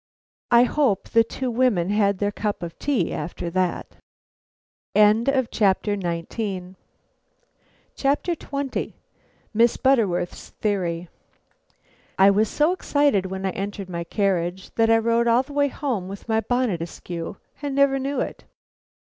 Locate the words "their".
2.17-2.31